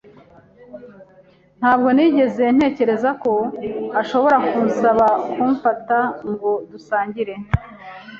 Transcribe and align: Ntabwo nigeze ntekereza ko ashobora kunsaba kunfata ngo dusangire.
Ntabwo 1.59 1.87
nigeze 1.95 2.43
ntekereza 2.55 3.09
ko 3.23 3.33
ashobora 4.01 4.37
kunsaba 4.49 5.05
kunfata 5.33 5.97
ngo 6.29 6.51
dusangire. 6.71 7.33